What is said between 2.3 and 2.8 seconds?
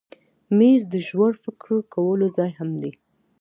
ځای هم